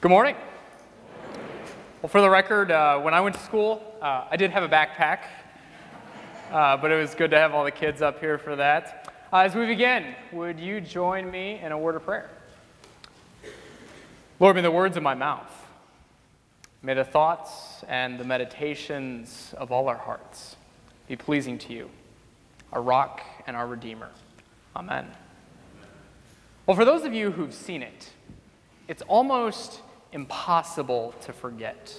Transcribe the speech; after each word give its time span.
Good 0.00 0.08
morning. 0.08 0.34
Well, 2.00 2.08
for 2.08 2.22
the 2.22 2.30
record, 2.30 2.70
uh, 2.70 3.00
when 3.00 3.12
I 3.12 3.20
went 3.20 3.34
to 3.34 3.42
school, 3.42 3.84
uh, 4.00 4.24
I 4.30 4.38
did 4.38 4.50
have 4.50 4.62
a 4.62 4.68
backpack, 4.68 5.24
uh, 6.50 6.78
but 6.78 6.90
it 6.90 6.98
was 6.98 7.14
good 7.14 7.30
to 7.32 7.36
have 7.36 7.52
all 7.52 7.64
the 7.64 7.70
kids 7.70 8.00
up 8.00 8.18
here 8.18 8.38
for 8.38 8.56
that. 8.56 9.12
Uh, 9.30 9.40
as 9.40 9.54
we 9.54 9.66
begin, 9.66 10.14
would 10.32 10.58
you 10.58 10.80
join 10.80 11.30
me 11.30 11.60
in 11.62 11.70
a 11.70 11.76
word 11.76 11.96
of 11.96 12.04
prayer? 12.06 12.30
Lord, 14.38 14.56
may 14.56 14.62
the 14.62 14.70
words 14.70 14.96
of 14.96 15.02
my 15.02 15.12
mouth, 15.12 15.52
may 16.80 16.94
the 16.94 17.04
thoughts 17.04 17.84
and 17.86 18.18
the 18.18 18.24
meditations 18.24 19.54
of 19.58 19.70
all 19.70 19.86
our 19.86 19.98
hearts 19.98 20.56
be 21.08 21.16
pleasing 21.16 21.58
to 21.58 21.74
you, 21.74 21.90
our 22.72 22.80
rock 22.80 23.20
and 23.46 23.54
our 23.54 23.66
redeemer. 23.66 24.08
Amen. 24.74 25.08
Well, 26.64 26.74
for 26.74 26.86
those 26.86 27.04
of 27.04 27.12
you 27.12 27.32
who've 27.32 27.52
seen 27.52 27.82
it, 27.82 28.08
it's 28.88 29.02
almost 29.02 29.82
impossible 30.12 31.14
to 31.22 31.32
forget. 31.32 31.94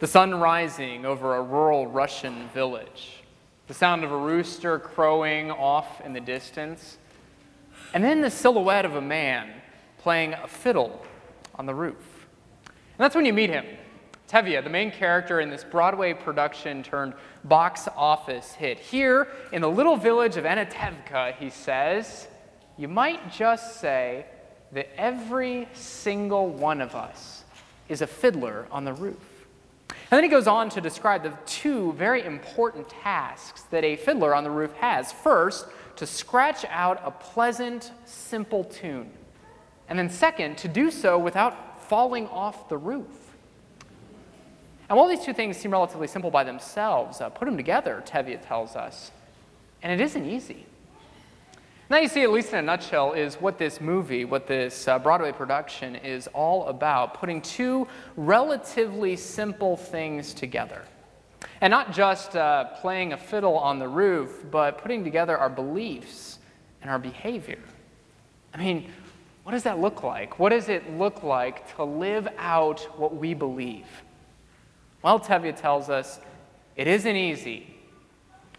The 0.00 0.06
sun 0.06 0.34
rising 0.34 1.06
over 1.06 1.36
a 1.36 1.42
rural 1.42 1.86
Russian 1.86 2.48
village, 2.50 3.22
the 3.68 3.74
sound 3.74 4.04
of 4.04 4.12
a 4.12 4.16
rooster 4.16 4.78
crowing 4.78 5.50
off 5.50 6.00
in 6.00 6.12
the 6.12 6.20
distance, 6.20 6.98
and 7.94 8.02
then 8.02 8.20
the 8.20 8.30
silhouette 8.30 8.84
of 8.84 8.96
a 8.96 9.00
man 9.00 9.50
playing 9.98 10.34
a 10.34 10.48
fiddle 10.48 11.04
on 11.54 11.66
the 11.66 11.74
roof. 11.74 12.26
And 12.64 12.98
that's 12.98 13.14
when 13.14 13.24
you 13.24 13.32
meet 13.32 13.50
him. 13.50 13.64
Tevye, 14.28 14.62
the 14.62 14.70
main 14.70 14.90
character 14.90 15.40
in 15.40 15.50
this 15.50 15.64
Broadway 15.64 16.12
production 16.12 16.82
turned 16.82 17.14
box 17.44 17.88
office 17.96 18.52
hit. 18.52 18.78
Here 18.78 19.28
in 19.52 19.62
the 19.62 19.70
little 19.70 19.96
village 19.96 20.36
of 20.36 20.44
Anatevka, 20.44 21.36
he 21.36 21.50
says, 21.50 22.26
you 22.76 22.88
might 22.88 23.30
just 23.30 23.80
say 23.80 24.26
that 24.74 24.88
every 24.96 25.68
single 25.72 26.48
one 26.48 26.80
of 26.80 26.94
us 26.94 27.44
is 27.88 28.02
a 28.02 28.06
fiddler 28.06 28.66
on 28.70 28.84
the 28.84 28.92
roof. 28.92 29.16
And 29.88 30.18
then 30.18 30.22
he 30.22 30.28
goes 30.28 30.46
on 30.46 30.68
to 30.70 30.80
describe 30.80 31.22
the 31.22 31.32
two 31.46 31.92
very 31.94 32.24
important 32.24 32.88
tasks 32.88 33.62
that 33.70 33.84
a 33.84 33.96
fiddler 33.96 34.34
on 34.34 34.44
the 34.44 34.50
roof 34.50 34.72
has. 34.74 35.12
First, 35.12 35.66
to 35.96 36.06
scratch 36.06 36.64
out 36.68 37.00
a 37.04 37.10
pleasant, 37.10 37.92
simple 38.04 38.64
tune. 38.64 39.10
And 39.88 39.98
then, 39.98 40.10
second, 40.10 40.58
to 40.58 40.68
do 40.68 40.90
so 40.90 41.18
without 41.18 41.82
falling 41.88 42.26
off 42.28 42.68
the 42.68 42.76
roof. 42.76 43.06
And 44.88 44.98
while 44.98 45.08
these 45.08 45.24
two 45.24 45.32
things 45.32 45.56
seem 45.56 45.72
relatively 45.72 46.06
simple 46.06 46.30
by 46.30 46.44
themselves, 46.44 47.20
uh, 47.20 47.28
put 47.28 47.46
them 47.46 47.56
together, 47.56 48.02
Tevye 48.06 48.44
tells 48.46 48.76
us, 48.76 49.10
and 49.82 49.92
it 49.92 50.02
isn't 50.02 50.26
easy. 50.26 50.66
Now, 51.90 51.98
you 51.98 52.08
see, 52.08 52.22
at 52.22 52.30
least 52.30 52.50
in 52.50 52.58
a 52.58 52.62
nutshell, 52.62 53.12
is 53.12 53.34
what 53.34 53.58
this 53.58 53.78
movie, 53.78 54.24
what 54.24 54.46
this 54.46 54.88
uh, 54.88 54.98
Broadway 54.98 55.32
production 55.32 55.96
is 55.96 56.26
all 56.28 56.68
about 56.68 57.12
putting 57.12 57.42
two 57.42 57.86
relatively 58.16 59.16
simple 59.16 59.76
things 59.76 60.32
together. 60.32 60.82
And 61.60 61.70
not 61.70 61.92
just 61.92 62.36
uh, 62.36 62.64
playing 62.80 63.12
a 63.12 63.18
fiddle 63.18 63.58
on 63.58 63.78
the 63.78 63.86
roof, 63.86 64.46
but 64.50 64.78
putting 64.78 65.04
together 65.04 65.36
our 65.36 65.50
beliefs 65.50 66.38
and 66.80 66.90
our 66.90 66.98
behavior. 66.98 67.60
I 68.54 68.58
mean, 68.58 68.90
what 69.42 69.52
does 69.52 69.64
that 69.64 69.78
look 69.78 70.02
like? 70.02 70.38
What 70.38 70.50
does 70.50 70.70
it 70.70 70.96
look 70.96 71.22
like 71.22 71.76
to 71.76 71.84
live 71.84 72.26
out 72.38 72.80
what 72.98 73.14
we 73.14 73.34
believe? 73.34 73.86
Well, 75.02 75.20
Tevye 75.20 75.54
tells 75.54 75.90
us 75.90 76.18
it 76.76 76.86
isn't 76.86 77.14
easy. 77.14 77.76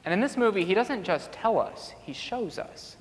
And 0.04 0.14
in 0.14 0.20
this 0.20 0.38
movie, 0.38 0.64
he 0.64 0.76
doesn't 0.76 1.04
just 1.04 1.32
tell 1.32 1.60
us, 1.60 1.92
he 2.04 2.14
shows 2.14 2.60
us. 2.60 2.98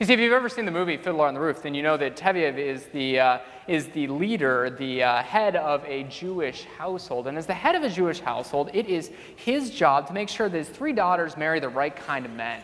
You 0.00 0.06
see, 0.06 0.14
if 0.14 0.20
you've 0.20 0.32
ever 0.32 0.48
seen 0.48 0.64
the 0.64 0.70
movie 0.70 0.96
Fiddler 0.96 1.26
on 1.26 1.34
the 1.34 1.40
Roof, 1.40 1.62
then 1.62 1.74
you 1.74 1.82
know 1.82 1.98
that 1.98 2.16
Tevye 2.16 2.56
is 2.56 2.86
the, 2.86 3.20
uh, 3.20 3.38
is 3.68 3.88
the 3.88 4.06
leader, 4.06 4.70
the 4.70 5.02
uh, 5.02 5.22
head 5.22 5.56
of 5.56 5.84
a 5.84 6.04
Jewish 6.04 6.64
household. 6.78 7.26
And 7.26 7.36
as 7.36 7.44
the 7.44 7.52
head 7.52 7.74
of 7.74 7.82
a 7.82 7.90
Jewish 7.90 8.18
household, 8.18 8.70
it 8.72 8.86
is 8.86 9.10
his 9.36 9.68
job 9.68 10.06
to 10.06 10.14
make 10.14 10.30
sure 10.30 10.48
that 10.48 10.56
his 10.56 10.70
three 10.70 10.94
daughters 10.94 11.36
marry 11.36 11.60
the 11.60 11.68
right 11.68 11.94
kind 11.94 12.24
of 12.24 12.32
men. 12.32 12.62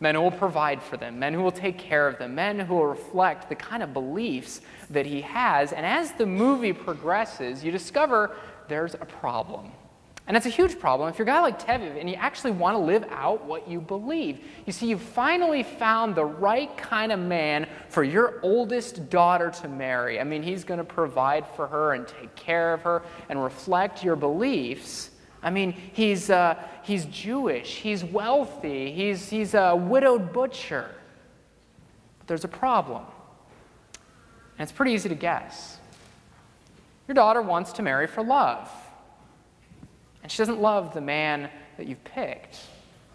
Men 0.00 0.16
who 0.16 0.22
will 0.22 0.32
provide 0.32 0.82
for 0.82 0.96
them, 0.96 1.20
men 1.20 1.34
who 1.34 1.40
will 1.40 1.52
take 1.52 1.78
care 1.78 2.08
of 2.08 2.18
them, 2.18 2.34
men 2.34 2.58
who 2.58 2.74
will 2.74 2.86
reflect 2.86 3.48
the 3.48 3.54
kind 3.54 3.84
of 3.84 3.92
beliefs 3.92 4.60
that 4.90 5.06
he 5.06 5.20
has. 5.20 5.72
And 5.72 5.86
as 5.86 6.10
the 6.14 6.26
movie 6.26 6.72
progresses, 6.72 7.62
you 7.62 7.70
discover 7.70 8.34
there's 8.66 8.94
a 8.94 9.06
problem. 9.06 9.70
And 10.26 10.36
it's 10.36 10.46
a 10.46 10.50
huge 10.50 10.80
problem 10.80 11.08
if 11.08 11.18
you're 11.18 11.26
a 11.26 11.30
guy 11.30 11.40
like 11.40 11.64
Tevye 11.64 12.00
and 12.00 12.10
you 12.10 12.16
actually 12.16 12.50
want 12.50 12.74
to 12.74 12.78
live 12.78 13.04
out 13.10 13.44
what 13.44 13.68
you 13.68 13.80
believe. 13.80 14.40
You 14.66 14.72
see, 14.72 14.88
you've 14.88 15.00
finally 15.00 15.62
found 15.62 16.16
the 16.16 16.24
right 16.24 16.76
kind 16.76 17.12
of 17.12 17.20
man 17.20 17.68
for 17.88 18.02
your 18.02 18.40
oldest 18.42 19.08
daughter 19.08 19.50
to 19.62 19.68
marry. 19.68 20.18
I 20.18 20.24
mean, 20.24 20.42
he's 20.42 20.64
going 20.64 20.78
to 20.78 20.84
provide 20.84 21.46
for 21.46 21.68
her 21.68 21.94
and 21.94 22.08
take 22.08 22.34
care 22.34 22.74
of 22.74 22.82
her 22.82 23.02
and 23.28 23.42
reflect 23.42 24.02
your 24.02 24.16
beliefs. 24.16 25.10
I 25.44 25.50
mean, 25.50 25.72
he's, 25.92 26.28
uh, 26.28 26.60
he's 26.82 27.04
Jewish, 27.04 27.76
he's 27.76 28.02
wealthy, 28.02 28.90
he's, 28.90 29.30
he's 29.30 29.54
a 29.54 29.76
widowed 29.76 30.32
butcher. 30.32 30.90
But 32.18 32.26
there's 32.26 32.42
a 32.42 32.48
problem. 32.48 33.04
And 34.58 34.68
it's 34.68 34.72
pretty 34.72 34.90
easy 34.90 35.08
to 35.08 35.14
guess. 35.14 35.78
Your 37.06 37.14
daughter 37.14 37.42
wants 37.42 37.74
to 37.74 37.82
marry 37.82 38.08
for 38.08 38.24
love. 38.24 38.68
And 40.26 40.32
she 40.32 40.38
doesn't 40.38 40.60
love 40.60 40.92
the 40.92 41.00
man 41.00 41.48
that 41.76 41.86
you've 41.86 42.02
picked. 42.02 42.58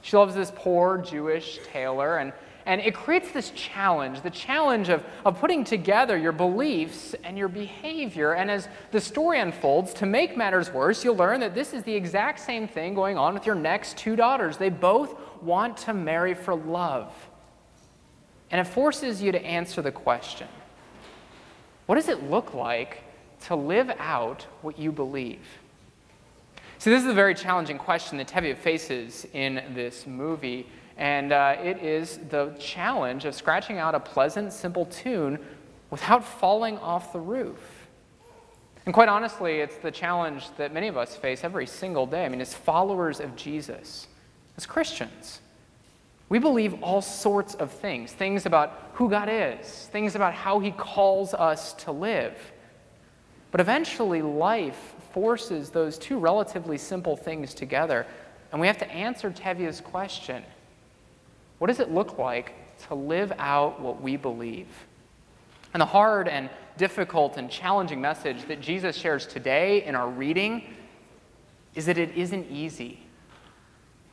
She 0.01 0.15
loves 0.15 0.33
this 0.33 0.49
poor 0.55 0.97
Jewish 0.97 1.59
tailor, 1.69 2.19
and, 2.19 2.31
and 2.65 2.79
it 2.79 2.95
creates 2.95 3.33
this 3.33 3.49
challenge 3.49 4.21
the 4.21 4.29
challenge 4.29 4.87
of, 4.87 5.03
of 5.25 5.37
putting 5.37 5.65
together 5.65 6.17
your 6.17 6.31
beliefs 6.31 7.13
and 7.25 7.37
your 7.37 7.49
behavior. 7.49 8.31
And 8.31 8.49
as 8.49 8.69
the 8.91 9.01
story 9.01 9.41
unfolds, 9.41 9.93
to 9.95 10.05
make 10.05 10.37
matters 10.37 10.71
worse, 10.71 11.03
you'll 11.03 11.17
learn 11.17 11.41
that 11.41 11.53
this 11.53 11.73
is 11.73 11.83
the 11.83 11.93
exact 11.93 12.39
same 12.39 12.65
thing 12.65 12.93
going 12.93 13.17
on 13.17 13.33
with 13.33 13.45
your 13.45 13.55
next 13.55 13.97
two 13.97 14.15
daughters. 14.15 14.55
They 14.55 14.69
both 14.69 15.13
want 15.41 15.75
to 15.79 15.93
marry 15.93 16.33
for 16.33 16.55
love. 16.55 17.13
And 18.51 18.61
it 18.61 18.71
forces 18.71 19.21
you 19.21 19.33
to 19.33 19.45
answer 19.45 19.81
the 19.81 19.91
question 19.91 20.47
what 21.87 21.95
does 21.95 22.07
it 22.07 22.29
look 22.29 22.53
like 22.53 23.03
to 23.47 23.55
live 23.57 23.91
out 23.99 24.47
what 24.61 24.79
you 24.79 24.93
believe? 24.93 25.45
So, 26.81 26.89
this 26.89 27.03
is 27.03 27.09
a 27.09 27.13
very 27.13 27.35
challenging 27.35 27.77
question 27.77 28.17
that 28.17 28.27
Tevye 28.27 28.57
faces 28.57 29.27
in 29.33 29.61
this 29.75 30.07
movie, 30.07 30.65
and 30.97 31.31
uh, 31.31 31.55
it 31.63 31.77
is 31.77 32.17
the 32.31 32.55
challenge 32.59 33.25
of 33.25 33.35
scratching 33.35 33.77
out 33.77 33.93
a 33.93 33.99
pleasant, 33.99 34.51
simple 34.51 34.87
tune 34.87 35.37
without 35.91 36.25
falling 36.25 36.79
off 36.79 37.13
the 37.13 37.19
roof. 37.19 37.87
And 38.87 38.95
quite 38.95 39.09
honestly, 39.09 39.59
it's 39.59 39.75
the 39.75 39.91
challenge 39.91 40.45
that 40.57 40.73
many 40.73 40.87
of 40.87 40.97
us 40.97 41.15
face 41.15 41.43
every 41.43 41.67
single 41.67 42.07
day. 42.07 42.25
I 42.25 42.29
mean, 42.29 42.41
as 42.41 42.55
followers 42.55 43.19
of 43.19 43.35
Jesus, 43.35 44.07
as 44.57 44.65
Christians, 44.65 45.39
we 46.29 46.39
believe 46.39 46.81
all 46.81 47.03
sorts 47.03 47.53
of 47.53 47.69
things 47.69 48.11
things 48.11 48.47
about 48.47 48.89
who 48.93 49.07
God 49.07 49.29
is, 49.31 49.87
things 49.91 50.15
about 50.15 50.33
how 50.33 50.57
He 50.57 50.71
calls 50.71 51.35
us 51.35 51.73
to 51.73 51.91
live. 51.91 52.35
But 53.51 53.59
eventually, 53.59 54.21
life 54.21 54.95
forces 55.11 55.69
those 55.69 55.97
two 55.97 56.17
relatively 56.17 56.77
simple 56.77 57.17
things 57.17 57.53
together. 57.53 58.07
And 58.51 58.59
we 58.59 58.67
have 58.67 58.77
to 58.79 58.89
answer 58.91 59.29
Tevye's 59.29 59.81
question 59.81 60.43
What 61.59 61.67
does 61.67 61.79
it 61.79 61.91
look 61.91 62.17
like 62.17 62.53
to 62.87 62.95
live 62.95 63.33
out 63.37 63.79
what 63.81 64.01
we 64.01 64.15
believe? 64.15 64.67
And 65.73 65.81
the 65.81 65.85
hard 65.85 66.27
and 66.27 66.49
difficult 66.77 67.37
and 67.37 67.49
challenging 67.49 68.01
message 68.01 68.47
that 68.47 68.61
Jesus 68.61 68.95
shares 68.95 69.25
today 69.25 69.83
in 69.83 69.95
our 69.95 70.09
reading 70.09 70.63
is 71.75 71.85
that 71.85 71.97
it 71.97 72.15
isn't 72.15 72.49
easy. 72.49 72.99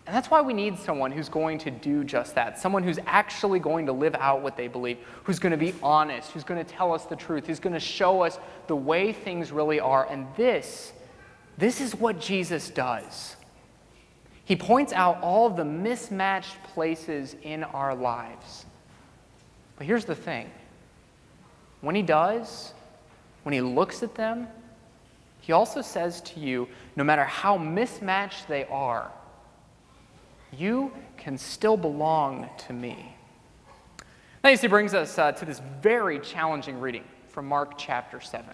And 0.08 0.16
that's 0.16 0.30
why 0.30 0.40
we 0.40 0.54
need 0.54 0.78
someone 0.78 1.12
who's 1.12 1.28
going 1.28 1.58
to 1.58 1.70
do 1.70 2.02
just 2.02 2.34
that. 2.34 2.58
Someone 2.58 2.82
who's 2.82 2.98
actually 3.04 3.58
going 3.58 3.84
to 3.84 3.92
live 3.92 4.14
out 4.14 4.40
what 4.40 4.56
they 4.56 4.66
believe, 4.66 4.96
who's 5.24 5.38
going 5.38 5.50
to 5.50 5.58
be 5.58 5.74
honest, 5.82 6.30
who's 6.30 6.44
going 6.44 6.64
to 6.64 6.72
tell 6.72 6.94
us 6.94 7.04
the 7.04 7.14
truth, 7.14 7.46
who's 7.46 7.60
going 7.60 7.74
to 7.74 7.78
show 7.78 8.22
us 8.22 8.38
the 8.68 8.74
way 8.74 9.12
things 9.12 9.52
really 9.52 9.78
are. 9.78 10.10
And 10.10 10.26
this, 10.34 10.94
this 11.58 11.82
is 11.82 11.94
what 11.94 12.18
Jesus 12.22 12.70
does. 12.70 13.36
He 14.46 14.56
points 14.56 14.94
out 14.94 15.20
all 15.20 15.50
the 15.50 15.66
mismatched 15.66 16.56
places 16.72 17.36
in 17.42 17.62
our 17.62 17.94
lives. 17.94 18.64
But 19.76 19.86
here's 19.86 20.06
the 20.06 20.14
thing 20.14 20.50
when 21.82 21.94
he 21.94 22.00
does, 22.00 22.72
when 23.42 23.52
he 23.52 23.60
looks 23.60 24.02
at 24.02 24.14
them, 24.14 24.48
he 25.42 25.52
also 25.52 25.82
says 25.82 26.22
to 26.22 26.40
you 26.40 26.66
no 26.96 27.04
matter 27.04 27.24
how 27.24 27.58
mismatched 27.58 28.48
they 28.48 28.64
are, 28.64 29.12
you 30.56 30.92
can 31.16 31.36
still 31.38 31.76
belong 31.76 32.48
to 32.66 32.72
me. 32.72 33.14
You 34.44 34.56
see, 34.56 34.66
brings 34.66 34.94
us 34.94 35.18
uh, 35.18 35.32
to 35.32 35.44
this 35.44 35.60
very 35.82 36.18
challenging 36.20 36.80
reading 36.80 37.04
from 37.28 37.46
Mark 37.46 37.76
chapter 37.76 38.20
7. 38.20 38.48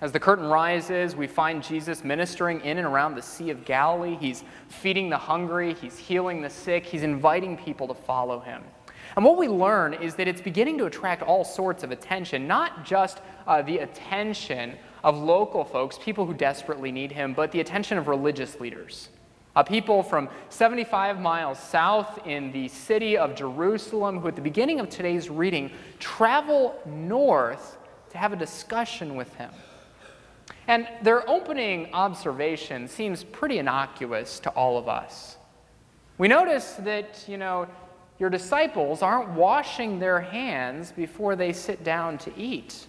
As 0.00 0.12
the 0.12 0.20
curtain 0.20 0.46
rises, 0.46 1.16
we 1.16 1.26
find 1.26 1.62
Jesus 1.62 2.04
ministering 2.04 2.60
in 2.60 2.78
and 2.78 2.86
around 2.86 3.14
the 3.14 3.22
Sea 3.22 3.50
of 3.50 3.64
Galilee. 3.64 4.16
He's 4.20 4.44
feeding 4.68 5.08
the 5.08 5.18
hungry, 5.18 5.74
he's 5.74 5.96
healing 5.96 6.42
the 6.42 6.50
sick, 6.50 6.84
he's 6.84 7.02
inviting 7.02 7.56
people 7.56 7.88
to 7.88 7.94
follow 7.94 8.38
him. 8.38 8.62
And 9.16 9.24
what 9.24 9.38
we 9.38 9.48
learn 9.48 9.94
is 9.94 10.14
that 10.16 10.28
it's 10.28 10.40
beginning 10.40 10.78
to 10.78 10.86
attract 10.86 11.22
all 11.22 11.44
sorts 11.44 11.82
of 11.82 11.90
attention, 11.90 12.46
not 12.46 12.84
just 12.84 13.20
uh, 13.46 13.62
the 13.62 13.78
attention 13.78 14.74
of 15.02 15.16
local 15.16 15.64
folks, 15.64 15.98
people 16.00 16.26
who 16.26 16.34
desperately 16.34 16.90
need 16.90 17.12
him, 17.12 17.32
but 17.32 17.52
the 17.52 17.60
attention 17.60 17.98
of 17.98 18.08
religious 18.08 18.60
leaders. 18.60 19.08
Uh, 19.56 19.62
people 19.62 20.02
from 20.02 20.28
75 20.48 21.20
miles 21.20 21.58
south 21.58 22.26
in 22.26 22.50
the 22.50 22.66
city 22.68 23.16
of 23.16 23.36
Jerusalem, 23.36 24.18
who 24.18 24.28
at 24.28 24.34
the 24.34 24.42
beginning 24.42 24.80
of 24.80 24.90
today's 24.90 25.30
reading 25.30 25.70
travel 26.00 26.74
north 26.84 27.78
to 28.10 28.18
have 28.18 28.32
a 28.32 28.36
discussion 28.36 29.14
with 29.14 29.32
him. 29.34 29.50
And 30.66 30.88
their 31.02 31.28
opening 31.28 31.92
observation 31.92 32.88
seems 32.88 33.22
pretty 33.22 33.58
innocuous 33.58 34.40
to 34.40 34.50
all 34.50 34.78
of 34.78 34.88
us. 34.88 35.36
We 36.16 36.28
notice 36.28 36.74
that, 36.80 37.24
you 37.28 37.36
know, 37.36 37.68
your 38.18 38.30
disciples 38.30 39.02
aren't 39.02 39.30
washing 39.30 39.98
their 39.98 40.20
hands 40.20 40.92
before 40.92 41.36
they 41.36 41.52
sit 41.52 41.84
down 41.84 42.18
to 42.18 42.36
eat. 42.38 42.86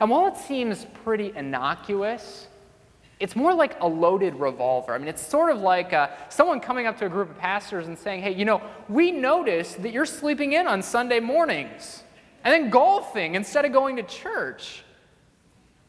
And 0.00 0.10
while 0.10 0.26
it 0.26 0.36
seems 0.36 0.86
pretty 1.04 1.32
innocuous, 1.36 2.47
it's 3.20 3.34
more 3.34 3.52
like 3.52 3.80
a 3.80 3.86
loaded 3.86 4.36
revolver. 4.36 4.94
I 4.94 4.98
mean, 4.98 5.08
it's 5.08 5.26
sort 5.26 5.50
of 5.50 5.60
like 5.60 5.92
uh, 5.92 6.08
someone 6.28 6.60
coming 6.60 6.86
up 6.86 6.98
to 6.98 7.06
a 7.06 7.08
group 7.08 7.30
of 7.30 7.38
pastors 7.38 7.88
and 7.88 7.98
saying, 7.98 8.22
hey, 8.22 8.32
you 8.34 8.44
know, 8.44 8.62
we 8.88 9.10
noticed 9.10 9.82
that 9.82 9.92
you're 9.92 10.06
sleeping 10.06 10.52
in 10.52 10.66
on 10.68 10.82
Sunday 10.82 11.18
mornings 11.18 12.04
and 12.44 12.52
then 12.52 12.70
golfing 12.70 13.34
instead 13.34 13.64
of 13.64 13.72
going 13.72 13.96
to 13.96 14.04
church. 14.04 14.84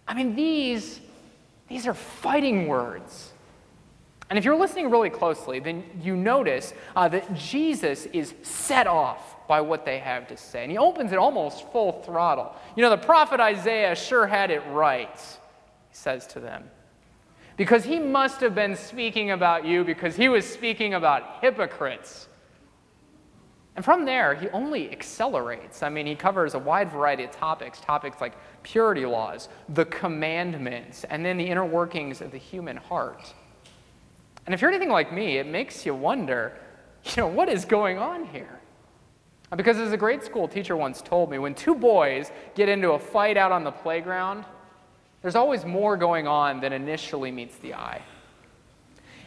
I 0.08 0.16
mean, 0.16 0.36
these, 0.36 1.00
these 1.68 1.86
are 1.86 1.94
fighting 1.94 2.68
words. 2.68 3.32
And 4.32 4.38
if 4.38 4.46
you're 4.46 4.58
listening 4.58 4.90
really 4.90 5.10
closely, 5.12 5.60
then 5.60 5.84
you 6.02 6.16
notice 6.16 6.74
uh, 6.96 7.08
that 7.10 7.34
Jesus 7.36 8.08
is 8.08 8.34
set 8.42 8.88
off 8.88 9.48
by 9.48 9.62
what 9.62 9.86
they 9.86 10.00
have 10.00 10.28
to 10.28 10.38
say. 10.38 10.64
And 10.64 10.72
he 10.72 10.78
opens 10.78 11.12
it 11.12 11.18
almost 11.20 11.72
full 11.72 12.04
throttle. 12.04 12.56
You 12.76 12.84
know, 12.84 12.90
the 12.90 12.98
prophet 12.98 13.40
Isaiah 13.40 13.96
sure 13.96 14.26
had 14.26 14.50
it 14.50 14.62
right, 14.72 15.16
he 15.16 15.96
says 15.96 16.26
to 16.28 16.40
them 16.40 16.64
because 17.60 17.84
he 17.84 18.00
must 18.00 18.40
have 18.40 18.56
been 18.56 18.74
speaking 18.74 19.32
about 19.32 19.66
you 19.66 19.84
because 19.84 20.16
he 20.16 20.30
was 20.30 20.48
speaking 20.48 20.94
about 20.94 21.42
hypocrites. 21.42 22.30
And 23.76 23.84
from 23.84 24.06
there, 24.06 24.34
he 24.34 24.48
only 24.52 24.90
accelerates. 24.94 25.84
I 25.84 25.90
mean, 25.90 26.06
he 26.06 26.16
covers 26.16 26.54
a 26.54 26.60
wide 26.60 26.90
variety 26.90 27.26
of 27.26 27.32
topics 27.32 27.82
topics 27.82 28.22
like 28.22 28.38
purity 28.64 29.06
laws, 29.06 29.50
the 29.68 29.84
commandments, 29.84 31.04
and 31.10 31.26
then 31.26 31.36
the 31.36 31.44
inner 31.44 31.66
workings 31.66 32.22
of 32.22 32.32
the 32.32 32.38
human 32.38 32.78
heart. 32.78 33.34
And 34.46 34.56
if 34.56 34.62
you're 34.62 34.72
anything 34.72 34.90
like 34.90 35.12
me, 35.12 35.38
it 35.38 35.46
makes 35.46 35.86
you 35.86 35.94
wonder 35.94 36.54
you 37.04 37.12
know, 37.18 37.28
what 37.28 37.50
is 37.50 37.66
going 37.66 37.98
on 37.98 38.24
here? 38.24 38.62
Because 39.54 39.78
as 39.80 39.92
a 39.92 39.98
grade 39.98 40.24
school 40.24 40.48
teacher 40.48 40.78
once 40.78 41.02
told 41.02 41.30
me, 41.30 41.40
when 41.40 41.56
two 41.56 41.76
boys 41.76 42.32
get 42.56 42.70
into 42.70 42.92
a 42.92 43.00
fight 43.00 43.36
out 43.36 43.52
on 43.52 43.66
the 43.66 43.72
playground, 43.72 44.46
there's 45.22 45.36
always 45.36 45.66
more 45.66 45.98
going 45.98 46.28
on 46.28 46.62
than 46.62 46.74
initially 46.74 47.32
meets 47.32 47.58
the 47.58 47.74
eye. 47.74 48.02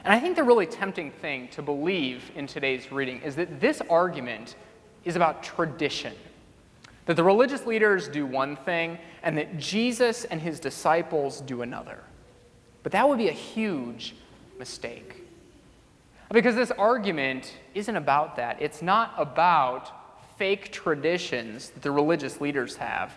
And 0.04 0.12
I 0.12 0.18
think 0.18 0.36
the 0.36 0.42
really 0.42 0.66
tempting 0.66 1.10
thing 1.10 1.48
to 1.48 1.62
believe 1.62 2.30
in 2.34 2.46
today's 2.46 2.90
reading 2.90 3.20
is 3.20 3.36
that 3.36 3.60
this 3.60 3.80
argument 3.88 4.56
is 5.04 5.16
about 5.16 5.42
tradition. 5.42 6.14
That 7.06 7.14
the 7.14 7.24
religious 7.24 7.66
leaders 7.66 8.08
do 8.08 8.24
one 8.26 8.56
thing, 8.56 8.98
and 9.22 9.36
that 9.36 9.58
Jesus 9.58 10.24
and 10.24 10.40
his 10.40 10.60
disciples 10.60 11.40
do 11.40 11.62
another. 11.62 11.98
But 12.82 12.92
that 12.92 13.08
would 13.08 13.18
be 13.18 13.28
a 13.28 13.32
huge 13.32 14.14
mistake. 14.58 15.16
Because 16.30 16.54
this 16.54 16.70
argument 16.72 17.54
isn't 17.74 17.96
about 17.96 18.36
that. 18.36 18.60
It's 18.60 18.82
not 18.82 19.14
about 19.18 19.92
fake 20.38 20.72
traditions 20.72 21.70
that 21.70 21.82
the 21.82 21.90
religious 21.90 22.40
leaders 22.40 22.76
have 22.76 23.16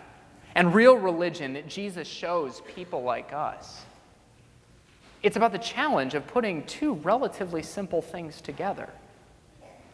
and 0.56 0.74
real 0.74 0.96
religion 0.96 1.52
that 1.52 1.68
Jesus 1.68 2.08
shows 2.08 2.62
people 2.74 3.02
like 3.02 3.34
us. 3.34 3.84
It's 5.22 5.36
about 5.36 5.52
the 5.52 5.58
challenge 5.58 6.14
of 6.14 6.26
putting 6.26 6.64
two 6.64 6.94
relatively 6.94 7.62
simple 7.62 8.02
things 8.02 8.40
together 8.40 8.88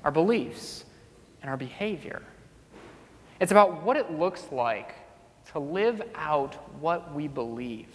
our 0.04 0.10
beliefs 0.10 0.84
and 1.42 1.50
our 1.50 1.56
behavior. 1.56 2.22
It's 3.40 3.52
about 3.52 3.82
what 3.82 3.96
it 3.96 4.12
looks 4.12 4.46
like 4.50 4.94
to 5.52 5.58
live 5.58 6.00
out 6.14 6.54
what 6.80 7.12
we 7.14 7.28
believe. 7.28 7.88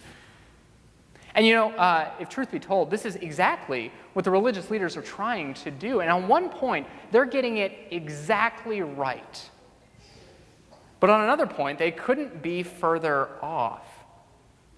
And 1.34 1.46
you 1.46 1.54
know, 1.54 1.70
uh, 1.72 2.10
if 2.18 2.28
truth 2.28 2.50
be 2.50 2.58
told, 2.58 2.90
this 2.90 3.06
is 3.06 3.16
exactly 3.16 3.92
what 4.12 4.24
the 4.24 4.30
religious 4.30 4.70
leaders 4.70 4.96
are 4.96 5.02
trying 5.02 5.54
to 5.54 5.70
do. 5.70 6.00
And 6.00 6.10
on 6.10 6.28
one 6.28 6.50
point, 6.50 6.86
they're 7.12 7.24
getting 7.24 7.58
it 7.58 7.72
exactly 7.90 8.82
right. 8.82 9.50
But 11.00 11.10
on 11.10 11.22
another 11.22 11.46
point, 11.46 11.78
they 11.78 11.90
couldn't 11.90 12.42
be 12.42 12.62
further 12.62 13.28
off. 13.42 13.86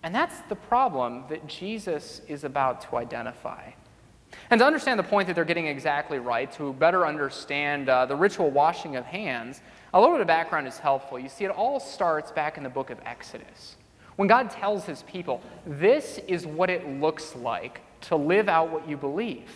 And 0.03 0.15
that's 0.15 0.41
the 0.49 0.57
problem 0.57 1.25
that 1.29 1.47
Jesus 1.47 2.23
is 2.29 2.45
about 2.45 2.81
to 2.83 2.97
identify. 2.97 3.73
And 4.51 4.59
to 4.61 4.65
understand 4.65 4.99
the 4.99 5.05
point 5.05 5.27
that 5.27 5.35
they're 5.35 5.45
getting 5.45 5.67
exactly 5.67 6.19
right, 6.19 6.51
to 6.53 6.73
better 6.75 7.07
understand 7.07 7.89
uh, 7.89 8.07
the 8.07 8.17
ritual 8.17 8.51
washing 8.51 8.97
of 8.97 9.05
hands, 9.05 9.61
a 9.93 10.01
little 10.01 10.15
bit 10.15 10.21
of 10.21 10.27
background 10.27 10.69
is 10.69 10.79
helpful. 10.79 11.19
You 11.19 11.29
see, 11.29 11.45
it 11.45 11.51
all 11.51 11.81
starts 11.81 12.31
back 12.31 12.57
in 12.57 12.63
the 12.63 12.71
book 12.71 12.91
of 12.91 12.99
Exodus. 13.05 13.77
When 14.17 14.29
God 14.29 14.51
tells 14.51 14.85
his 14.85 15.03
people, 15.05 15.41
this 15.67 16.21
is 16.29 16.47
what 16.47 16.71
it 16.71 16.89
looks 17.01 17.35
like 17.35 17.81
to 18.03 18.17
live 18.17 18.49
out 18.49 18.71
what 18.71 18.89
you 18.89 18.97
believe. 18.97 19.51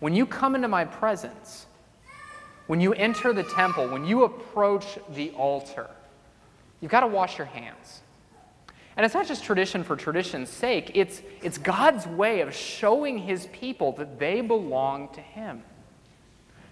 When 0.00 0.14
you 0.14 0.26
come 0.26 0.54
into 0.54 0.68
my 0.68 0.84
presence, 0.84 1.66
when 2.66 2.80
you 2.80 2.92
enter 2.94 3.32
the 3.32 3.42
temple, 3.42 3.88
when 3.88 4.04
you 4.04 4.24
approach 4.24 4.98
the 5.10 5.30
altar, 5.32 5.88
you've 6.80 6.90
got 6.90 7.00
to 7.00 7.06
wash 7.06 7.38
your 7.38 7.46
hands. 7.46 8.00
And 8.96 9.04
it's 9.04 9.14
not 9.14 9.26
just 9.26 9.44
tradition 9.44 9.82
for 9.82 9.96
tradition's 9.96 10.48
sake, 10.48 10.92
it's, 10.94 11.20
it's 11.42 11.58
God's 11.58 12.06
way 12.06 12.40
of 12.40 12.54
showing 12.54 13.18
his 13.18 13.46
people 13.48 13.92
that 13.92 14.18
they 14.18 14.40
belong 14.40 15.08
to 15.14 15.20
him. 15.20 15.62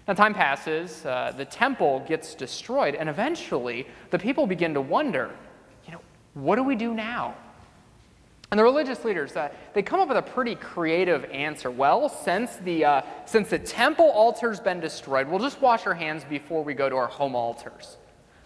Now, 0.07 0.13
time 0.13 0.33
passes, 0.33 1.05
uh, 1.05 1.33
the 1.35 1.45
temple 1.45 2.03
gets 2.07 2.35
destroyed, 2.35 2.95
and 2.95 3.07
eventually 3.07 3.87
the 4.09 4.19
people 4.19 4.47
begin 4.47 4.73
to 4.73 4.81
wonder 4.81 5.31
you 5.85 5.93
know, 5.93 6.01
what 6.33 6.55
do 6.55 6.63
we 6.63 6.75
do 6.75 6.93
now? 6.93 7.35
And 8.53 8.59
the 8.59 8.63
religious 8.63 9.03
leaders, 9.03 9.35
uh, 9.35 9.49
they 9.73 9.81
come 9.81 9.99
up 9.99 10.09
with 10.09 10.17
a 10.17 10.21
pretty 10.21 10.53
creative 10.53 11.25
answer. 11.31 11.71
Well, 11.71 12.07
since 12.07 12.55
the, 12.57 12.85
uh, 12.85 13.01
since 13.25 13.49
the 13.49 13.57
temple 13.57 14.05
altar's 14.11 14.59
been 14.59 14.79
destroyed, 14.79 15.27
we'll 15.27 15.39
just 15.39 15.59
wash 15.59 15.87
our 15.87 15.95
hands 15.95 16.23
before 16.23 16.63
we 16.63 16.75
go 16.75 16.87
to 16.87 16.95
our 16.95 17.07
home 17.07 17.33
altars, 17.33 17.97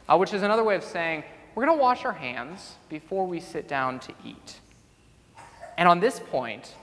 uh, 0.07 0.15
which 0.15 0.33
is 0.33 0.43
another 0.43 0.63
way 0.63 0.77
of 0.77 0.83
saying 0.85 1.25
we're 1.55 1.65
going 1.65 1.77
to 1.77 1.81
wash 1.81 2.05
our 2.05 2.13
hands 2.13 2.75
before 2.87 3.27
we 3.27 3.41
sit 3.41 3.67
down 3.67 3.99
to 3.99 4.13
eat. 4.23 4.61
And 5.77 5.89
on 5.89 5.99
this 5.99 6.21
point, 6.21 6.73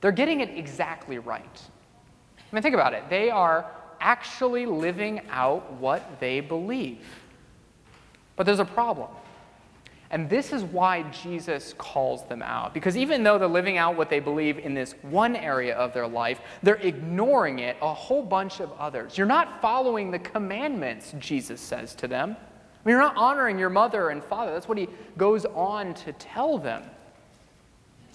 they're 0.00 0.12
getting 0.12 0.38
it 0.38 0.56
exactly 0.56 1.18
right. 1.18 1.60
I 2.38 2.54
mean, 2.54 2.62
think 2.62 2.76
about 2.76 2.94
it. 2.94 3.10
They 3.10 3.28
are 3.28 3.66
actually 4.00 4.66
living 4.66 5.22
out 5.30 5.72
what 5.80 6.20
they 6.20 6.38
believe. 6.38 7.04
But 8.36 8.46
there's 8.46 8.60
a 8.60 8.64
problem. 8.64 9.08
And 10.12 10.28
this 10.28 10.52
is 10.52 10.62
why 10.62 11.04
Jesus 11.04 11.74
calls 11.78 12.24
them 12.26 12.42
out. 12.42 12.74
Because 12.74 12.98
even 12.98 13.22
though 13.22 13.38
they're 13.38 13.48
living 13.48 13.78
out 13.78 13.96
what 13.96 14.10
they 14.10 14.20
believe 14.20 14.58
in 14.58 14.74
this 14.74 14.94
one 15.00 15.34
area 15.34 15.74
of 15.74 15.94
their 15.94 16.06
life, 16.06 16.40
they're 16.62 16.74
ignoring 16.76 17.60
it 17.60 17.78
a 17.80 17.94
whole 17.94 18.22
bunch 18.22 18.60
of 18.60 18.70
others. 18.78 19.16
You're 19.16 19.26
not 19.26 19.62
following 19.62 20.10
the 20.10 20.18
commandments, 20.18 21.14
Jesus 21.18 21.62
says 21.62 21.94
to 21.94 22.06
them. 22.06 22.36
I 22.38 22.88
mean, 22.88 22.92
you're 22.92 22.98
not 22.98 23.16
honoring 23.16 23.58
your 23.58 23.70
mother 23.70 24.10
and 24.10 24.22
father. 24.22 24.52
That's 24.52 24.68
what 24.68 24.76
he 24.76 24.86
goes 25.16 25.46
on 25.46 25.94
to 25.94 26.12
tell 26.12 26.58
them. 26.58 26.82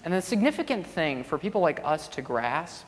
And 0.04 0.14
the 0.14 0.22
significant 0.22 0.86
thing 0.86 1.24
for 1.24 1.36
people 1.36 1.60
like 1.60 1.80
us 1.82 2.06
to 2.08 2.22
grasp 2.22 2.86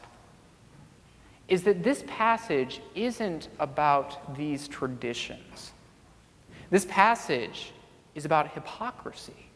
is 1.48 1.64
that 1.64 1.82
this 1.82 2.04
passage 2.06 2.80
isn't 2.94 3.48
about 3.58 4.36
these 4.36 4.68
traditions. 4.68 5.72
This 6.70 6.84
passage 6.84 7.72
is 8.14 8.24
about 8.24 8.52
hypocrisy. 8.52 9.50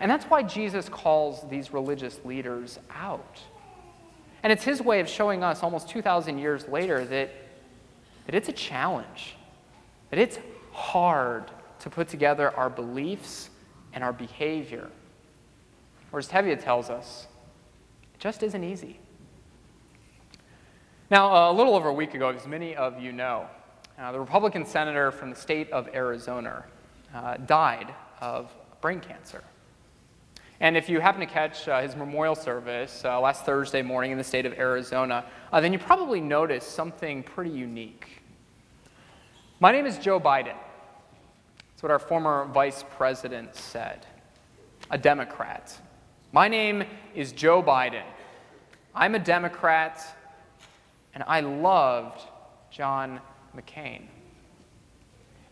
And 0.00 0.10
that's 0.10 0.24
why 0.26 0.42
Jesus 0.42 0.88
calls 0.88 1.48
these 1.48 1.72
religious 1.72 2.20
leaders 2.24 2.78
out. 2.90 3.40
And 4.42 4.52
it's 4.52 4.64
his 4.64 4.82
way 4.82 5.00
of 5.00 5.08
showing 5.08 5.42
us 5.42 5.62
almost 5.62 5.88
2,000 5.88 6.38
years 6.38 6.68
later 6.68 7.04
that, 7.04 7.30
that 8.26 8.34
it's 8.34 8.48
a 8.48 8.52
challenge, 8.52 9.36
that 10.10 10.18
it's 10.18 10.38
hard 10.72 11.50
to 11.80 11.90
put 11.90 12.08
together 12.08 12.50
our 12.56 12.68
beliefs 12.68 13.50
and 13.92 14.04
our 14.04 14.12
behavior. 14.12 14.88
Or 16.12 16.18
as 16.18 16.28
Tevye 16.28 16.62
tells 16.62 16.90
us, 16.90 17.26
it 18.14 18.20
just 18.20 18.42
isn't 18.42 18.62
easy. 18.62 18.98
Now, 21.10 21.50
a 21.50 21.52
little 21.52 21.74
over 21.74 21.88
a 21.88 21.94
week 21.94 22.14
ago, 22.14 22.28
as 22.28 22.46
many 22.46 22.76
of 22.76 23.00
you 23.00 23.12
know, 23.12 23.46
uh, 23.98 24.12
the 24.12 24.20
Republican 24.20 24.66
senator 24.66 25.10
from 25.10 25.30
the 25.30 25.36
state 25.36 25.70
of 25.70 25.88
Arizona, 25.94 26.64
uh, 27.14 27.36
died 27.38 27.94
of 28.20 28.50
brain 28.80 29.00
cancer. 29.00 29.42
And 30.60 30.76
if 30.76 30.88
you 30.88 31.00
happen 31.00 31.20
to 31.20 31.26
catch 31.26 31.68
uh, 31.68 31.82
his 31.82 31.94
memorial 31.96 32.34
service 32.34 33.02
uh, 33.04 33.20
last 33.20 33.44
Thursday 33.44 33.82
morning 33.82 34.10
in 34.10 34.18
the 34.18 34.24
state 34.24 34.46
of 34.46 34.54
Arizona, 34.54 35.24
uh, 35.52 35.60
then 35.60 35.72
you 35.72 35.78
probably 35.78 36.20
noticed 36.20 36.70
something 36.70 37.22
pretty 37.22 37.50
unique. 37.50 38.22
My 39.60 39.70
name 39.70 39.84
is 39.84 39.98
Joe 39.98 40.18
Biden. 40.18 40.56
That's 41.68 41.82
what 41.82 41.92
our 41.92 41.98
former 41.98 42.46
vice 42.46 42.84
president 42.96 43.54
said. 43.54 44.06
a 44.90 44.98
Democrat. 44.98 45.78
My 46.32 46.48
name 46.48 46.84
is 47.14 47.32
Joe 47.32 47.62
Biden. 47.62 48.04
I'm 48.94 49.14
a 49.14 49.18
Democrat, 49.18 50.02
and 51.14 51.24
I 51.26 51.40
loved 51.40 52.20
John 52.70 53.20
McCain. 53.56 54.02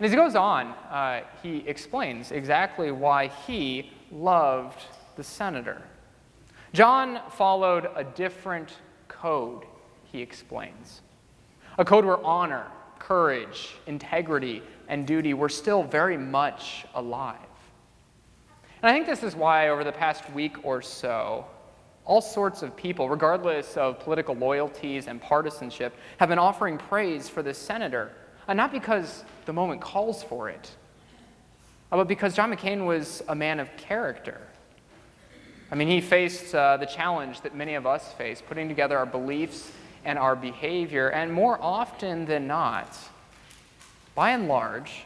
And 0.05 0.11
as 0.11 0.13
he 0.13 0.19
goes 0.19 0.35
on, 0.37 0.67
uh, 0.91 1.23
he 1.43 1.67
explains 1.67 2.31
exactly 2.31 2.91
why 2.91 3.29
he 3.47 3.91
loved 4.13 4.83
the 5.17 5.25
senator. 5.25 5.81
John 6.75 7.23
followed 7.31 7.89
a 7.97 8.05
different 8.05 8.75
code, 9.09 9.63
he 10.13 10.21
explains. 10.21 11.01
A 11.79 11.87
code 11.87 12.05
where 12.05 12.23
honor, 12.23 12.67
courage, 12.99 13.77
integrity, 13.87 14.63
and 14.89 15.07
duty 15.07 15.33
were 15.33 15.49
still 15.49 15.83
very 15.83 16.19
much 16.19 16.85
alive. 16.95 17.39
And 18.83 18.91
I 18.91 18.93
think 18.93 19.07
this 19.07 19.23
is 19.23 19.35
why, 19.35 19.71
over 19.71 19.85
the 19.85 19.93
past 19.93 20.31
week 20.35 20.67
or 20.67 20.83
so, 20.83 21.47
all 22.05 22.21
sorts 22.21 22.63
of 22.63 22.77
people, 22.77 23.09
regardless 23.09 23.79
of 23.79 24.01
political 24.01 24.35
loyalties 24.35 25.07
and 25.07 25.19
partisanship, 25.19 25.97
have 26.19 26.29
been 26.29 26.39
offering 26.39 26.77
praise 26.77 27.27
for 27.27 27.43
this 27.43 27.57
senator. 27.57 28.13
And 28.47 28.57
not 28.57 28.73
because 28.73 29.25
the 29.47 29.53
moment 29.53 29.81
calls 29.81 30.23
for 30.23 30.49
it, 30.49 30.71
but 31.91 32.09
because 32.09 32.35
John 32.35 32.53
McCain 32.53 32.87
was 32.87 33.23
a 33.29 33.35
man 33.35 33.61
of 33.61 33.75
character. 33.77 34.41
I 35.71 35.77
mean, 35.77 35.89
he 35.89 36.01
faced 36.01 36.55
uh, 36.55 36.77
the 36.77 36.87
challenge 36.87 37.41
that 37.41 37.55
many 37.55 37.75
of 37.75 37.87
us 37.87 38.13
face, 38.13 38.43
putting 38.47 38.69
together 38.69 38.99
our 38.99 39.07
beliefs 39.07 39.73
and 40.05 40.19
our 40.19 40.37
behavior, 40.37 41.09
and 41.09 41.33
more 41.33 41.59
often 41.61 42.27
than 42.27 42.47
not, 42.47 42.97
by 44.15 44.31
and 44.31 44.47
large, 44.49 45.05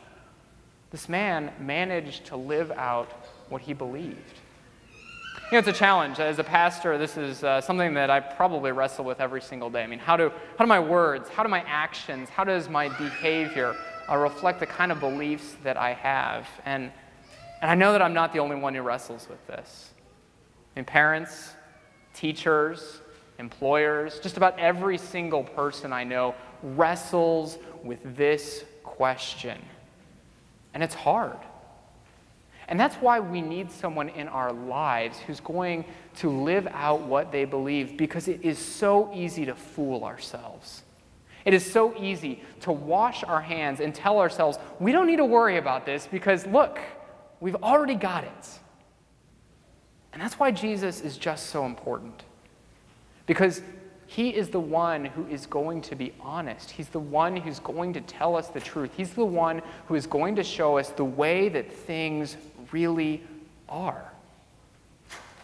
this 0.91 1.09
man 1.09 1.53
managed 1.61 2.27
to 2.27 2.37
live 2.37 2.71
out 2.73 3.11
what 3.49 3.63
he 3.63 3.73
believed. 3.73 4.41
You 5.51 5.55
know, 5.55 5.61
it's 5.61 5.69
a 5.69 5.73
challenge. 5.73 6.21
As 6.21 6.39
a 6.39 6.45
pastor, 6.45 6.99
this 6.99 7.17
is 7.17 7.43
uh, 7.43 7.63
something 7.63 7.95
that 7.95 8.11
I 8.11 8.21
probably 8.21 8.71
wrestle 8.71 9.07
with 9.07 9.19
every 9.19 9.41
single 9.41 9.71
day. 9.71 9.83
I 9.83 9.87
mean, 9.87 9.99
how 9.99 10.15
do, 10.15 10.31
how 10.59 10.65
do 10.67 10.67
my 10.67 10.79
words, 10.79 11.31
how 11.31 11.43
do 11.43 11.49
my 11.49 11.63
actions, 11.67 12.29
how 12.29 12.45
does 12.45 12.69
my 12.69 12.91
behavior 12.99 13.75
uh, 14.11 14.19
reflect 14.19 14.61
the 14.61 14.67
kind 14.67 14.93
of 14.93 15.01
beliefs 15.01 15.57
that 15.63 15.79
I 15.79 15.95
have? 15.95 16.47
And, 16.67 16.93
and 17.63 17.71
I 17.71 17.75
know 17.75 17.93
that 17.93 18.03
I'm 18.03 18.13
not 18.13 18.35
the 18.35 18.41
only 18.41 18.57
one 18.57 18.75
who 18.75 18.83
wrestles 18.83 19.27
with 19.27 19.47
this. 19.47 19.89
I 20.77 20.81
mean, 20.81 20.85
parents, 20.85 21.55
teachers, 22.13 23.01
employers, 23.39 24.19
just 24.19 24.37
about 24.37 24.59
every 24.59 24.99
single 24.99 25.45
person 25.45 25.95
I 25.95 26.05
know 26.05 26.35
wrestles 26.63 27.57
with 27.83 28.01
this 28.19 28.67
question. 28.85 29.59
And 30.75 30.83
it's 30.83 30.95
hard. 30.95 31.39
And 32.69 32.79
that's 32.79 32.97
why 32.97 33.19
we 33.19 33.41
need 33.41 33.73
someone 33.73 34.11
in 34.11 34.29
our 34.29 34.53
lives 34.53 35.19
who's 35.19 35.41
going 35.41 35.87
to 36.17 36.31
live 36.31 36.69
out 36.71 37.01
what 37.01 37.33
they 37.33 37.47
believe 37.47 37.97
because 37.97 38.29
it 38.29 38.41
is 38.43 38.59
so 38.59 39.11
easy 39.15 39.47
to 39.47 39.55
fool 39.55 40.05
ourselves. 40.05 40.83
It 41.47 41.55
is 41.55 41.65
so 41.65 41.95
easy 41.99 42.43
to 42.61 42.73
wash 42.73 43.25
our 43.25 43.41
hands 43.41 43.81
and 43.81 43.95
tell 43.95 44.19
ourselves, 44.21 44.59
we 44.81 44.93
don't 44.93 45.07
need 45.07 45.17
to 45.17 45.25
worry 45.25 45.57
about 45.57 45.87
this 45.87 46.07
because 46.11 46.47
look, 46.47 46.79
we've 47.41 47.57
already 47.57 47.95
got 47.95 48.25
it. 48.25 48.59
And 50.13 50.21
that's 50.21 50.39
why 50.39 50.51
Jesus 50.51 51.01
is 51.01 51.17
just 51.17 51.47
so 51.47 51.65
important. 51.65 52.25
Because 53.25 53.63
he 54.07 54.31
is 54.31 54.49
the 54.49 54.61
one 54.61 55.05
who 55.05 55.27
is 55.27 55.47
going 55.47 55.83
to 55.83 55.95
be 55.95 56.13
honest. 56.21 56.71
He's 56.71 56.89
the 56.89 56.99
one 56.99 57.37
who's 57.37 57.61
going 57.61 57.93
to 57.93 58.01
tell 58.01 58.37
us 58.37 58.49
the 58.49 58.61
truth. 58.61 58.91
He's 58.97 59.13
the 59.13 59.25
one 59.25 59.61
who 59.87 59.95
is 59.95 60.07
going 60.07 60.37
to 60.37 60.43
show 60.43 60.79
us 60.79 60.89
the 60.91 61.05
way 61.05 61.49
that 61.51 61.71
things 61.71 62.37
really 62.73 63.23
are. 63.69 64.13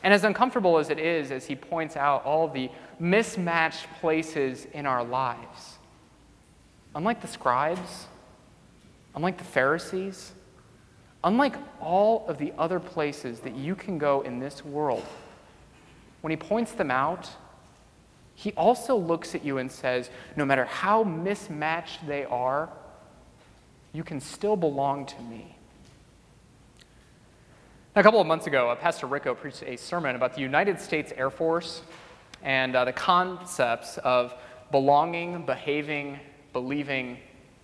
And 0.02 0.12
as 0.12 0.24
uncomfortable 0.24 0.78
as 0.78 0.90
it 0.90 0.98
is, 0.98 1.30
as 1.30 1.46
he 1.46 1.56
points 1.56 1.96
out 1.96 2.24
all 2.24 2.46
the 2.46 2.70
mismatched 2.98 3.86
places 4.00 4.66
in 4.72 4.86
our 4.86 5.02
lives, 5.02 5.78
unlike 6.94 7.22
the 7.22 7.26
scribes, 7.26 8.06
unlike 9.14 9.38
the 9.38 9.44
Pharisees, 9.44 10.32
unlike 11.22 11.56
all 11.80 12.26
of 12.28 12.36
the 12.36 12.52
other 12.58 12.78
places 12.78 13.40
that 13.40 13.54
you 13.54 13.74
can 13.74 13.96
go 13.96 14.20
in 14.20 14.40
this 14.40 14.64
world, 14.64 15.04
when 16.20 16.30
he 16.30 16.36
points 16.36 16.72
them 16.72 16.90
out, 16.90 17.30
he 18.34 18.52
also 18.52 18.96
looks 18.96 19.34
at 19.34 19.44
you 19.44 19.58
and 19.58 19.70
says, 19.70 20.10
no 20.36 20.44
matter 20.44 20.64
how 20.64 21.02
mismatched 21.02 22.06
they 22.06 22.24
are, 22.24 22.68
you 23.92 24.02
can 24.04 24.20
still 24.20 24.56
belong 24.56 25.06
to 25.06 25.22
me. 25.22 25.56
A 27.96 28.02
couple 28.02 28.20
of 28.20 28.26
months 28.26 28.48
ago, 28.48 28.70
uh, 28.70 28.74
Pastor 28.74 29.06
Rico 29.06 29.36
preached 29.36 29.62
a 29.62 29.76
sermon 29.76 30.16
about 30.16 30.34
the 30.34 30.40
United 30.40 30.80
States 30.80 31.12
Air 31.16 31.30
Force 31.30 31.82
and 32.42 32.74
uh, 32.74 32.84
the 32.84 32.92
concepts 32.92 33.98
of 33.98 34.34
belonging, 34.72 35.46
behaving, 35.46 36.18
believing, 36.52 37.18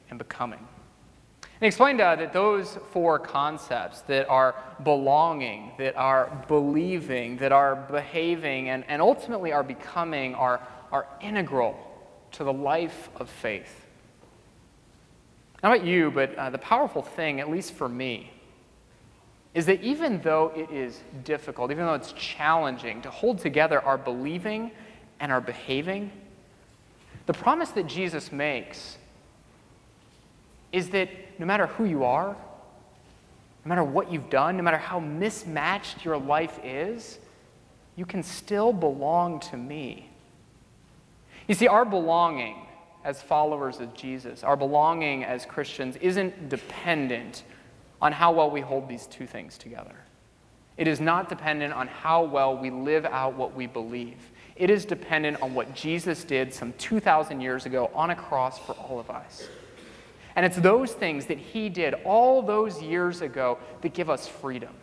and 0.08 0.20
becoming. 0.20 0.60
And 0.60 1.48
he 1.62 1.66
explained 1.66 2.00
uh, 2.00 2.14
that 2.14 2.32
those 2.32 2.78
four 2.92 3.18
concepts 3.18 4.02
that 4.02 4.28
are 4.28 4.54
belonging, 4.84 5.72
that 5.78 5.96
are 5.96 6.44
believing, 6.46 7.36
that 7.38 7.50
are 7.50 7.74
behaving, 7.74 8.68
and, 8.68 8.84
and 8.86 9.02
ultimately 9.02 9.50
are 9.50 9.64
becoming 9.64 10.36
are, 10.36 10.60
are 10.92 11.08
integral 11.20 11.76
to 12.30 12.44
the 12.44 12.52
life 12.52 13.08
of 13.16 13.28
faith. 13.28 13.84
Not 15.64 15.74
about 15.74 15.84
you, 15.84 16.12
but 16.12 16.36
uh, 16.36 16.50
the 16.50 16.58
powerful 16.58 17.02
thing, 17.02 17.40
at 17.40 17.50
least 17.50 17.72
for 17.72 17.88
me, 17.88 18.30
is 19.54 19.66
that 19.66 19.82
even 19.82 20.20
though 20.20 20.52
it 20.54 20.70
is 20.70 21.00
difficult, 21.24 21.70
even 21.70 21.84
though 21.84 21.94
it's 21.94 22.12
challenging 22.12 23.02
to 23.02 23.10
hold 23.10 23.38
together 23.38 23.80
our 23.82 23.98
believing 23.98 24.70
and 25.18 25.32
our 25.32 25.40
behaving, 25.40 26.10
the 27.26 27.32
promise 27.32 27.70
that 27.70 27.86
Jesus 27.86 28.30
makes 28.30 28.96
is 30.72 30.90
that 30.90 31.08
no 31.38 31.46
matter 31.46 31.66
who 31.66 31.84
you 31.84 32.04
are, 32.04 32.36
no 33.64 33.68
matter 33.68 33.84
what 33.84 34.12
you've 34.12 34.30
done, 34.30 34.56
no 34.56 34.62
matter 34.62 34.78
how 34.78 35.00
mismatched 35.00 36.04
your 36.04 36.16
life 36.16 36.58
is, 36.64 37.18
you 37.96 38.06
can 38.06 38.22
still 38.22 38.72
belong 38.72 39.40
to 39.40 39.56
me. 39.56 40.08
You 41.48 41.54
see, 41.54 41.66
our 41.66 41.84
belonging 41.84 42.66
as 43.04 43.20
followers 43.20 43.80
of 43.80 43.94
Jesus, 43.94 44.44
our 44.44 44.56
belonging 44.56 45.24
as 45.24 45.44
Christians, 45.44 45.96
isn't 45.96 46.48
dependent 46.48 47.42
on 48.00 48.12
how 48.12 48.32
well 48.32 48.50
we 48.50 48.60
hold 48.60 48.88
these 48.88 49.06
two 49.06 49.26
things 49.26 49.58
together. 49.58 49.94
It 50.76 50.88
is 50.88 51.00
not 51.00 51.28
dependent 51.28 51.74
on 51.74 51.88
how 51.88 52.24
well 52.24 52.56
we 52.56 52.70
live 52.70 53.04
out 53.04 53.34
what 53.34 53.54
we 53.54 53.66
believe. 53.66 54.16
It 54.56 54.70
is 54.70 54.84
dependent 54.84 55.42
on 55.42 55.54
what 55.54 55.74
Jesus 55.74 56.24
did 56.24 56.54
some 56.54 56.72
2,000 56.74 57.40
years 57.40 57.66
ago 57.66 57.90
on 57.94 58.10
a 58.10 58.16
cross 58.16 58.58
for 58.58 58.72
all 58.72 58.98
of 58.98 59.10
us. 59.10 59.48
And 60.36 60.46
it's 60.46 60.56
those 60.56 60.92
things 60.92 61.26
that 61.26 61.38
he 61.38 61.68
did 61.68 61.94
all 62.04 62.40
those 62.40 62.80
years 62.80 63.20
ago 63.20 63.58
that 63.82 63.92
give 63.92 64.08
us 64.08 64.26
freedom. 64.26 64.74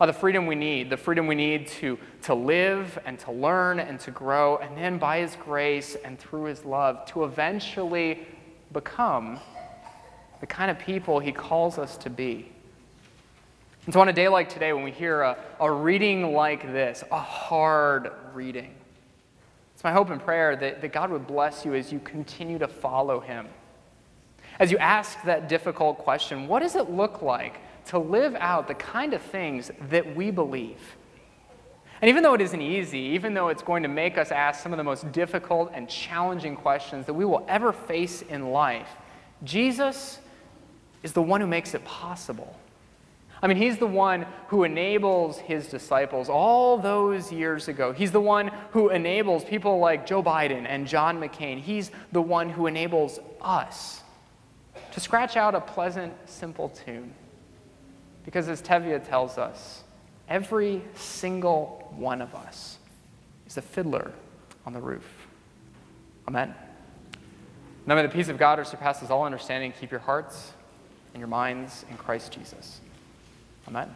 Uh, 0.00 0.06
the 0.06 0.12
freedom 0.12 0.46
we 0.46 0.56
need, 0.56 0.90
the 0.90 0.96
freedom 0.96 1.28
we 1.28 1.36
need 1.36 1.68
to, 1.68 1.96
to 2.22 2.34
live 2.34 2.98
and 3.04 3.16
to 3.20 3.30
learn 3.30 3.78
and 3.78 4.00
to 4.00 4.10
grow, 4.10 4.56
and 4.56 4.76
then 4.76 4.98
by 4.98 5.20
his 5.20 5.36
grace 5.36 5.96
and 6.04 6.18
through 6.18 6.44
his 6.44 6.64
love 6.64 7.04
to 7.06 7.22
eventually 7.22 8.26
become 8.72 9.38
the 10.42 10.46
kind 10.48 10.72
of 10.72 10.78
people 10.80 11.20
he 11.20 11.30
calls 11.30 11.78
us 11.78 11.96
to 11.96 12.10
be. 12.10 12.50
And 13.84 13.94
so, 13.94 14.00
on 14.00 14.08
a 14.08 14.12
day 14.12 14.26
like 14.26 14.48
today, 14.48 14.72
when 14.72 14.82
we 14.82 14.90
hear 14.90 15.22
a, 15.22 15.38
a 15.60 15.70
reading 15.70 16.32
like 16.32 16.72
this, 16.72 17.04
a 17.12 17.18
hard 17.18 18.10
reading, 18.34 18.74
it's 19.72 19.84
my 19.84 19.92
hope 19.92 20.10
and 20.10 20.20
prayer 20.20 20.56
that, 20.56 20.80
that 20.80 20.92
God 20.92 21.10
would 21.10 21.28
bless 21.28 21.64
you 21.64 21.74
as 21.74 21.92
you 21.92 22.00
continue 22.00 22.58
to 22.58 22.66
follow 22.66 23.20
him. 23.20 23.46
As 24.58 24.72
you 24.72 24.78
ask 24.78 25.22
that 25.22 25.48
difficult 25.48 25.98
question, 25.98 26.48
what 26.48 26.60
does 26.60 26.74
it 26.74 26.90
look 26.90 27.22
like 27.22 27.60
to 27.86 27.98
live 28.00 28.34
out 28.34 28.66
the 28.66 28.74
kind 28.74 29.14
of 29.14 29.22
things 29.22 29.70
that 29.90 30.16
we 30.16 30.32
believe? 30.32 30.96
And 32.00 32.08
even 32.08 32.24
though 32.24 32.34
it 32.34 32.40
isn't 32.40 32.60
easy, 32.60 32.98
even 32.98 33.32
though 33.32 33.46
it's 33.46 33.62
going 33.62 33.84
to 33.84 33.88
make 33.88 34.18
us 34.18 34.32
ask 34.32 34.60
some 34.60 34.72
of 34.72 34.76
the 34.76 34.84
most 34.84 35.10
difficult 35.12 35.70
and 35.72 35.88
challenging 35.88 36.56
questions 36.56 37.06
that 37.06 37.14
we 37.14 37.24
will 37.24 37.44
ever 37.48 37.72
face 37.72 38.22
in 38.22 38.50
life, 38.50 38.88
Jesus 39.44 40.18
is 41.02 41.12
the 41.12 41.22
one 41.22 41.40
who 41.40 41.46
makes 41.46 41.74
it 41.74 41.84
possible. 41.84 42.56
I 43.42 43.48
mean, 43.48 43.56
he's 43.56 43.76
the 43.76 43.88
one 43.88 44.24
who 44.48 44.62
enables 44.62 45.38
his 45.38 45.66
disciples 45.66 46.28
all 46.28 46.78
those 46.78 47.32
years 47.32 47.66
ago. 47.66 47.92
He's 47.92 48.12
the 48.12 48.20
one 48.20 48.52
who 48.70 48.90
enables 48.90 49.44
people 49.44 49.80
like 49.80 50.06
Joe 50.06 50.22
Biden 50.22 50.64
and 50.68 50.86
John 50.86 51.18
McCain. 51.20 51.58
He's 51.58 51.90
the 52.12 52.22
one 52.22 52.48
who 52.48 52.68
enables 52.68 53.18
us 53.40 54.02
to 54.92 55.00
scratch 55.00 55.36
out 55.36 55.56
a 55.56 55.60
pleasant, 55.60 56.14
simple 56.28 56.68
tune. 56.68 57.12
Because 58.24 58.48
as 58.48 58.62
Tevye 58.62 59.04
tells 59.08 59.38
us, 59.38 59.82
every 60.28 60.80
single 60.94 61.92
one 61.96 62.22
of 62.22 62.36
us 62.36 62.78
is 63.48 63.56
a 63.56 63.62
fiddler 63.62 64.12
on 64.64 64.72
the 64.72 64.80
roof. 64.80 65.26
Amen. 66.28 66.54
Now 67.86 67.96
may 67.96 68.02
the 68.02 68.08
peace 68.08 68.28
of 68.28 68.38
God, 68.38 68.60
which 68.60 68.68
surpasses 68.68 69.10
all 69.10 69.24
understanding, 69.24 69.72
keep 69.80 69.90
your 69.90 69.98
hearts 69.98 70.52
and 71.12 71.20
your 71.20 71.28
minds 71.28 71.84
in 71.90 71.96
Christ 71.96 72.32
Jesus. 72.32 72.80
Amen. 73.68 73.94